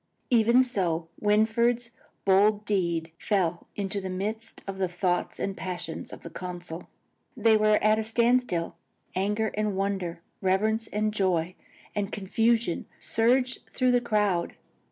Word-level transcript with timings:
Even 0.31 0.63
so 0.63 1.09
Winfried's 1.19 1.91
bold 2.25 2.65
deed 2.65 3.11
fell 3.19 3.67
into 3.75 4.01
the 4.01 4.09
midst 4.09 4.63
of 4.65 4.79
the 4.79 4.87
thoughts 4.87 5.39
and 5.39 5.55
passions 5.55 6.11
of 6.11 6.23
the 6.23 6.31
council. 6.31 6.89
They 7.37 7.55
were 7.55 7.75
at 7.83 7.99
a 7.99 8.03
standstill. 8.03 8.75
Anger 9.13 9.49
and 9.53 9.75
wonder, 9.77 10.23
reverence 10.41 10.87
and 10.87 11.13
joy 11.13 11.53
and 11.93 12.11
confusion 12.11 12.87
surged 12.99 13.59
through 13.69 13.91
the 13.91 14.01
crowd. 14.01 14.55